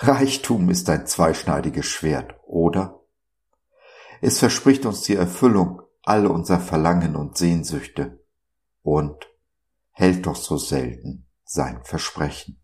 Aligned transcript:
Reichtum 0.00 0.70
ist 0.70 0.88
ein 0.90 1.08
zweischneidiges 1.08 1.86
Schwert, 1.86 2.36
oder? 2.46 3.02
Es 4.20 4.38
verspricht 4.38 4.86
uns 4.86 5.00
die 5.02 5.16
Erfüllung 5.16 5.82
all 6.04 6.28
unser 6.28 6.60
Verlangen 6.60 7.16
und 7.16 7.36
Sehnsüchte 7.36 8.24
und 8.82 9.28
hält 9.90 10.26
doch 10.26 10.36
so 10.36 10.56
selten 10.56 11.26
sein 11.42 11.82
Versprechen. 11.82 12.62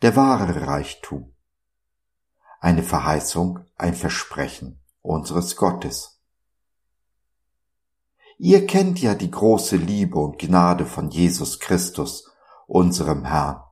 Der 0.00 0.16
wahre 0.16 0.66
Reichtum. 0.66 1.35
Eine 2.60 2.82
Verheißung, 2.82 3.60
ein 3.76 3.94
Versprechen 3.94 4.80
unseres 5.02 5.56
Gottes. 5.56 6.20
Ihr 8.38 8.66
kennt 8.66 9.00
ja 9.00 9.14
die 9.14 9.30
große 9.30 9.76
Liebe 9.76 10.18
und 10.18 10.38
Gnade 10.38 10.84
von 10.84 11.10
Jesus 11.10 11.58
Christus, 11.58 12.30
unserem 12.66 13.24
Herrn. 13.24 13.62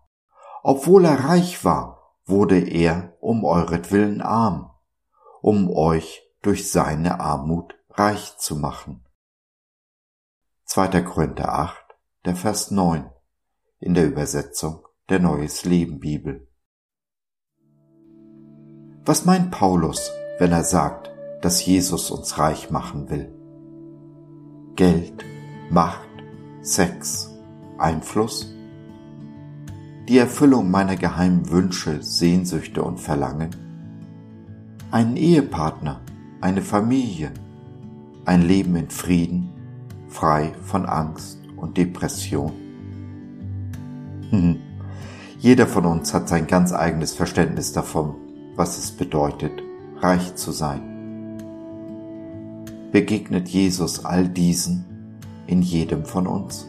Obwohl 0.62 1.04
er 1.04 1.24
reich 1.24 1.64
war, 1.64 2.14
wurde 2.24 2.58
er 2.58 3.16
um 3.20 3.44
euretwillen 3.44 4.22
arm, 4.22 4.70
um 5.42 5.70
euch 5.70 6.22
durch 6.40 6.70
seine 6.70 7.20
Armut 7.20 7.74
reich 7.90 8.38
zu 8.38 8.56
machen. 8.56 9.04
2. 10.64 11.02
Korinther 11.02 11.52
8, 11.52 11.76
der 12.24 12.36
Vers 12.36 12.70
9 12.70 13.10
in 13.80 13.92
der 13.92 14.06
Übersetzung 14.06 14.86
der 15.10 15.20
Neues 15.20 15.64
Leben 15.64 16.00
Bibel. 16.00 16.48
Was 19.06 19.26
meint 19.26 19.50
Paulus, 19.50 20.10
wenn 20.38 20.50
er 20.50 20.64
sagt, 20.64 21.10
dass 21.42 21.66
Jesus 21.66 22.10
uns 22.10 22.38
reich 22.38 22.70
machen 22.70 23.10
will? 23.10 23.30
Geld, 24.76 25.26
Macht, 25.68 26.08
Sex, 26.62 27.30
Einfluss? 27.76 28.54
Die 30.08 30.16
Erfüllung 30.16 30.70
meiner 30.70 30.96
geheimen 30.96 31.50
Wünsche, 31.50 32.02
Sehnsüchte 32.02 32.82
und 32.82 32.98
Verlangen? 32.98 33.50
Einen 34.90 35.18
Ehepartner, 35.18 36.00
eine 36.40 36.62
Familie, 36.62 37.30
ein 38.24 38.40
Leben 38.40 38.74
in 38.74 38.88
Frieden, 38.88 39.52
frei 40.08 40.54
von 40.62 40.86
Angst 40.86 41.40
und 41.56 41.76
Depression? 41.76 42.52
Hm. 44.30 44.56
Jeder 45.40 45.66
von 45.66 45.84
uns 45.84 46.14
hat 46.14 46.26
sein 46.26 46.46
ganz 46.46 46.72
eigenes 46.72 47.12
Verständnis 47.12 47.74
davon, 47.74 48.14
was 48.56 48.78
es 48.78 48.90
bedeutet, 48.90 49.62
reich 50.00 50.34
zu 50.34 50.52
sein 50.52 50.94
begegnet 52.94 53.48
Jesus 53.48 54.04
all 54.04 54.28
diesen 54.28 54.84
in 55.48 55.62
jedem 55.62 56.04
von 56.04 56.28
uns? 56.28 56.68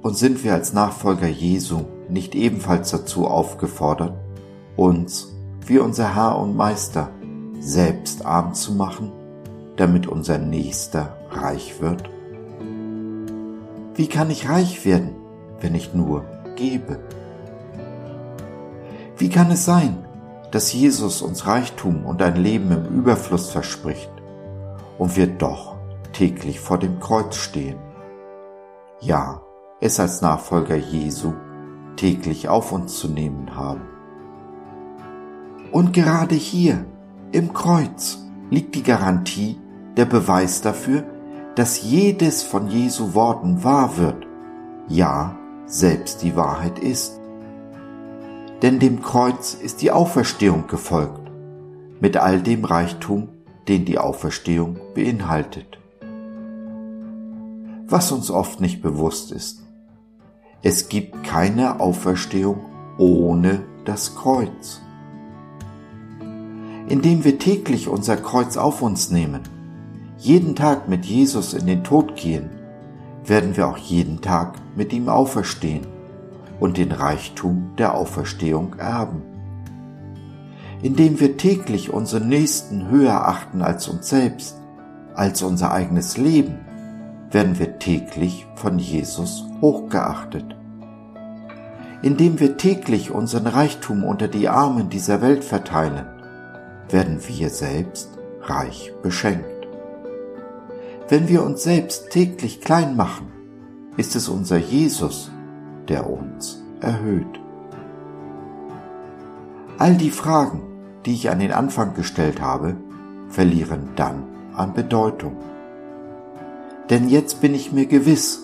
Und 0.00 0.16
sind 0.16 0.42
wir 0.42 0.54
als 0.54 0.72
Nachfolger 0.72 1.28
Jesu 1.28 1.82
nicht 2.08 2.34
ebenfalls 2.34 2.90
dazu 2.90 3.26
aufgefordert, 3.26 4.14
uns, 4.76 5.28
wie 5.66 5.78
unser 5.78 6.14
Herr 6.14 6.38
und 6.38 6.56
Meister, 6.56 7.10
selbst 7.58 8.24
arm 8.24 8.54
zu 8.54 8.72
machen, 8.72 9.12
damit 9.76 10.06
unser 10.06 10.38
Nächster 10.38 11.18
reich 11.30 11.82
wird? 11.82 12.08
Wie 13.94 14.06
kann 14.06 14.30
ich 14.30 14.48
reich 14.48 14.86
werden, 14.86 15.10
wenn 15.60 15.74
ich 15.74 15.92
nur 15.92 16.24
gebe? 16.56 16.98
Wie 19.20 19.28
kann 19.28 19.50
es 19.50 19.64
sein, 19.64 19.98
dass 20.50 20.72
Jesus 20.72 21.22
uns 21.22 21.46
Reichtum 21.46 22.06
und 22.06 22.22
ein 22.22 22.36
Leben 22.36 22.72
im 22.72 22.86
Überfluss 22.86 23.50
verspricht, 23.50 24.10
und 24.98 25.16
wir 25.16 25.26
doch 25.26 25.76
täglich 26.12 26.60
vor 26.60 26.78
dem 26.78 27.00
Kreuz 27.00 27.36
stehen. 27.36 27.78
Ja, 29.00 29.40
es 29.80 29.98
als 29.98 30.20
Nachfolger 30.20 30.76
Jesu 30.76 31.32
täglich 31.96 32.48
auf 32.48 32.72
uns 32.72 32.98
zu 32.98 33.08
nehmen 33.08 33.56
haben. 33.56 33.82
Und 35.72 35.92
gerade 35.92 36.34
hier, 36.34 36.84
im 37.32 37.52
Kreuz, 37.52 38.18
liegt 38.50 38.74
die 38.74 38.82
Garantie, 38.82 39.58
der 39.96 40.04
Beweis 40.04 40.60
dafür, 40.60 41.04
dass 41.54 41.82
jedes 41.82 42.42
von 42.42 42.68
Jesu 42.68 43.14
Worten 43.14 43.64
wahr 43.64 43.96
wird, 43.96 44.26
ja, 44.88 45.36
selbst 45.66 46.22
die 46.22 46.36
Wahrheit 46.36 46.78
ist. 46.78 47.19
Denn 48.62 48.78
dem 48.78 49.00
Kreuz 49.00 49.54
ist 49.54 49.80
die 49.80 49.90
Auferstehung 49.90 50.66
gefolgt, 50.66 51.30
mit 51.98 52.18
all 52.18 52.42
dem 52.42 52.64
Reichtum, 52.64 53.28
den 53.68 53.86
die 53.86 53.98
Auferstehung 53.98 54.78
beinhaltet. 54.94 55.78
Was 57.86 58.12
uns 58.12 58.30
oft 58.30 58.60
nicht 58.60 58.82
bewusst 58.82 59.32
ist. 59.32 59.62
Es 60.62 60.90
gibt 60.90 61.24
keine 61.24 61.80
Auferstehung 61.80 62.60
ohne 62.98 63.62
das 63.86 64.14
Kreuz. 64.14 64.82
Indem 66.86 67.24
wir 67.24 67.38
täglich 67.38 67.88
unser 67.88 68.18
Kreuz 68.18 68.58
auf 68.58 68.82
uns 68.82 69.10
nehmen, 69.10 69.40
jeden 70.18 70.54
Tag 70.54 70.86
mit 70.86 71.06
Jesus 71.06 71.54
in 71.54 71.66
den 71.66 71.82
Tod 71.82 72.14
gehen, 72.14 72.50
werden 73.24 73.56
wir 73.56 73.68
auch 73.68 73.78
jeden 73.78 74.20
Tag 74.20 74.56
mit 74.76 74.92
ihm 74.92 75.08
auferstehen 75.08 75.86
und 76.60 76.76
den 76.76 76.92
Reichtum 76.92 77.72
der 77.76 77.94
Auferstehung 77.94 78.76
erben 78.78 79.22
indem 80.82 81.20
wir 81.20 81.36
täglich 81.36 81.92
unseren 81.92 82.28
Nächsten 82.28 82.88
höher 82.88 83.26
achten 83.28 83.62
als 83.62 83.88
uns 83.88 84.08
selbst, 84.08 84.56
als 85.14 85.42
unser 85.42 85.72
eigenes 85.72 86.16
Leben, 86.16 86.58
werden 87.30 87.58
wir 87.58 87.78
täglich 87.78 88.46
von 88.54 88.78
Jesus 88.78 89.44
hochgeachtet. 89.60 90.56
Indem 92.02 92.40
wir 92.40 92.56
täglich 92.56 93.10
unseren 93.10 93.46
Reichtum 93.46 94.04
unter 94.04 94.26
die 94.26 94.48
Armen 94.48 94.88
dieser 94.88 95.20
Welt 95.20 95.44
verteilen, 95.44 96.06
werden 96.88 97.20
wir 97.28 97.50
selbst 97.50 98.18
reich 98.40 98.92
beschenkt. 99.02 99.68
Wenn 101.08 101.28
wir 101.28 101.44
uns 101.44 101.62
selbst 101.62 102.10
täglich 102.10 102.62
klein 102.62 102.96
machen, 102.96 103.26
ist 103.96 104.16
es 104.16 104.28
unser 104.28 104.56
Jesus, 104.56 105.30
der 105.88 106.08
uns 106.08 106.62
erhöht. 106.80 107.40
All 109.78 109.94
die 109.94 110.10
Fragen, 110.10 110.62
die 111.06 111.14
ich 111.14 111.30
an 111.30 111.38
den 111.38 111.52
Anfang 111.52 111.94
gestellt 111.94 112.40
habe, 112.40 112.76
verlieren 113.28 113.90
dann 113.96 114.24
an 114.54 114.74
Bedeutung. 114.74 115.36
Denn 116.90 117.08
jetzt 117.08 117.40
bin 117.40 117.54
ich 117.54 117.72
mir 117.72 117.86
gewiss, 117.86 118.42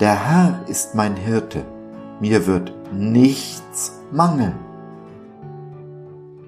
der 0.00 0.28
Herr 0.28 0.60
ist 0.68 0.94
mein 0.94 1.16
Hirte, 1.16 1.64
mir 2.20 2.46
wird 2.46 2.72
nichts 2.92 3.92
mangeln. 4.12 4.54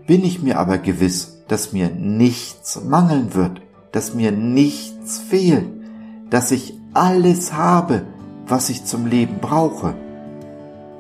Bin 0.07 0.25
ich 0.25 0.43
mir 0.43 0.59
aber 0.59 0.79
gewiss, 0.79 1.43
dass 1.49 1.73
mir 1.73 1.91
nichts 1.91 2.83
mangeln 2.85 3.35
wird, 3.35 3.61
dass 3.93 4.15
mir 4.15 4.33
nichts 4.33 5.19
fehlt, 5.19 5.69
dass 6.31 6.51
ich 6.51 6.79
alles 6.95 7.53
habe, 7.53 8.03
was 8.49 8.71
ich 8.71 8.85
zum 8.85 9.07
Leben 9.07 9.41
brauche, 9.41 9.97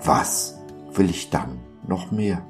was 0.02 0.58
will 0.90 1.08
ich 1.08 1.30
dann 1.30 1.60
noch 1.86 2.10
mehr? 2.10 2.44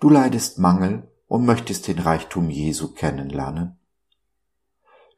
Du 0.00 0.10
leidest 0.10 0.58
Mangel 0.58 1.08
und 1.28 1.44
möchtest 1.44 1.86
den 1.86 2.00
Reichtum 2.00 2.50
Jesu 2.50 2.94
kennenlernen. 2.94 3.78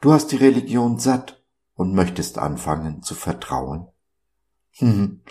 Du 0.02 0.12
hast 0.12 0.32
die 0.32 0.36
Religion 0.36 0.98
satt 0.98 1.42
und 1.74 1.94
möchtest 1.94 2.38
anfangen 2.38 3.02
zu 3.02 3.14
vertrauen. 3.14 3.88
Hm, 4.72 5.22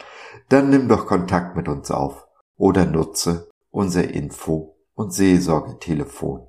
dann 0.50 0.70
nimm 0.72 0.88
doch 0.88 1.06
Kontakt 1.06 1.56
mit 1.56 1.68
uns 1.68 1.92
auf 1.92 2.28
oder 2.56 2.86
nutze 2.86 3.50
unser 3.70 4.10
Info- 4.10 4.78
und 4.96 5.14
Seelsorgetelefon 5.14 6.49